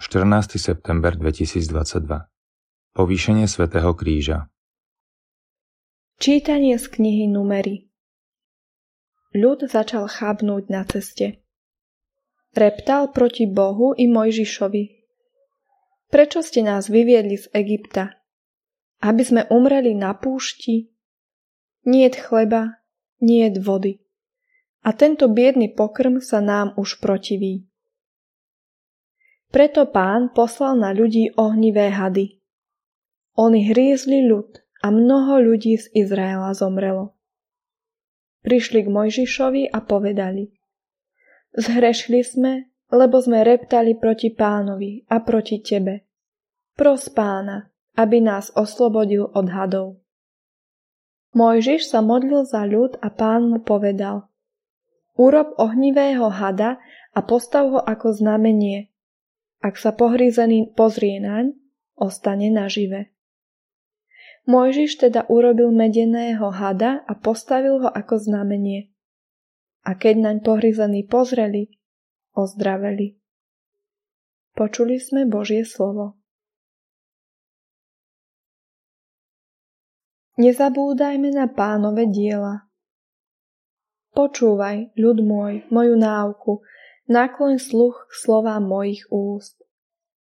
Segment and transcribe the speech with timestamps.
[0.00, 0.56] 14.
[0.56, 2.24] september 2022
[2.96, 4.48] Povýšenie svätého Kríža
[6.16, 7.92] Čítanie z knihy Numery
[9.36, 11.44] Ľud začal chábnúť na ceste.
[12.56, 14.84] Reptal proti Bohu i Mojžišovi.
[16.08, 18.24] Prečo ste nás vyviedli z Egypta?
[19.04, 20.96] Aby sme umreli na púšti?
[21.84, 22.80] Niet chleba,
[23.20, 24.00] niet vody.
[24.80, 27.69] A tento biedný pokrm sa nám už protiví.
[29.50, 32.38] Preto pán poslal na ľudí ohnivé hady.
[33.34, 37.18] Oni hrízli ľud a mnoho ľudí z Izraela zomrelo.
[38.46, 40.54] Prišli k Mojžišovi a povedali
[41.50, 42.52] Zhrešili sme,
[42.94, 46.06] lebo sme reptali proti pánovi a proti tebe.
[46.78, 49.98] Pros pána, aby nás oslobodil od hadov.
[51.34, 54.30] Mojžiš sa modlil za ľud a pán mu povedal
[55.18, 56.78] Urob ohnivého hada
[57.14, 58.89] a postav ho ako znamenie,
[59.60, 61.52] ak sa pohrízený pozrie naň,
[61.96, 63.12] ostane nažive.
[64.48, 68.88] Mojžiš teda urobil medeného hada a postavil ho ako znamenie.
[69.84, 71.76] A keď naň pohrízení pozreli,
[72.32, 73.20] ozdraveli.
[74.56, 76.20] Počuli sme Božie slovo.
[80.40, 82.64] Nezabúdajme na pánové diela.
[84.16, 86.64] Počúvaj, ľud môj, moju náuku,
[87.08, 89.56] Nakloň sluch k slovám mojich úst.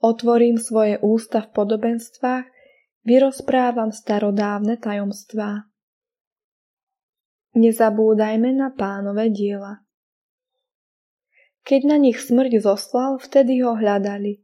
[0.00, 2.46] Otvorím svoje ústa v podobenstvách,
[3.04, 5.68] vyrozprávam starodávne tajomstvá.
[7.56, 9.84] Nezabúdajme na pánové diela.
[11.64, 14.40] Keď na nich smrť zoslal, vtedy ho hľadali.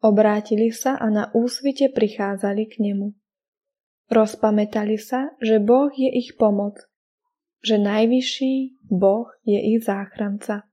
[0.00, 3.12] Obrátili sa a na úsvite prichádzali k nemu.
[4.10, 6.80] Rozpamätali sa, že Boh je ich pomoc,
[7.60, 10.69] že najvyšší Boh je ich záchranca.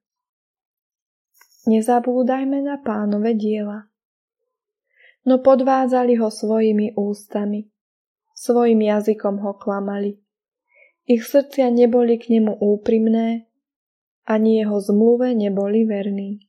[1.68, 3.92] Nezabúdajme na pánové diela.
[5.28, 7.68] No podvádzali ho svojimi ústami.
[8.32, 10.16] Svojim jazykom ho klamali.
[11.04, 13.52] Ich srdcia neboli k nemu úprimné,
[14.24, 16.40] ani jeho zmluve neboli verní.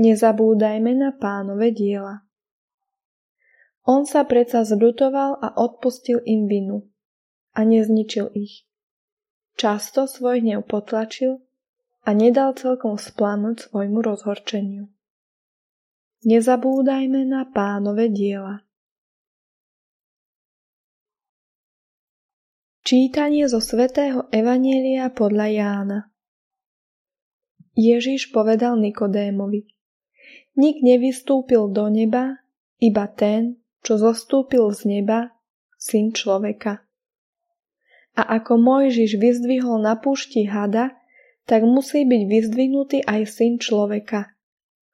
[0.00, 2.24] Nezabúdajme na pánové diela.
[3.84, 6.88] On sa predsa zľutoval a odpustil im vinu
[7.52, 8.64] a nezničil ich.
[9.60, 11.44] Často svoj hnev potlačil
[12.04, 14.88] a nedal celkom splánuť svojmu rozhorčeniu.
[16.20, 18.60] Nezabúdajme na pánové diela.
[22.84, 25.98] Čítanie zo svätého Evanielia podľa Jána
[27.78, 29.64] Ježiš povedal Nikodémovi
[30.60, 32.44] Nik nevystúpil do neba,
[32.82, 35.32] iba ten, čo zostúpil z neba,
[35.80, 36.84] syn človeka.
[38.18, 40.99] A ako Mojžiš vyzdvihol na púšti hada,
[41.50, 44.30] tak musí byť vyzdvihnutý aj syn človeka,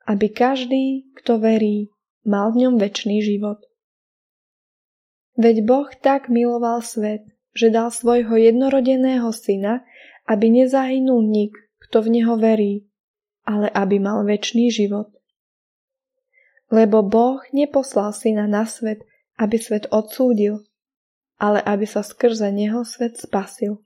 [0.09, 1.93] aby každý, kto verí,
[2.25, 3.61] mal v ňom väčší život.
[5.37, 9.85] Veď Boh tak miloval svet, že dal svojho jednorodeného syna,
[10.25, 12.89] aby nezahynul nik, kto v neho verí,
[13.45, 15.13] ale aby mal väčší život.
[16.73, 19.05] Lebo Boh neposlal syna na svet,
[19.37, 20.65] aby svet odsúdil,
[21.37, 23.86] ale aby sa skrze neho svet spasil.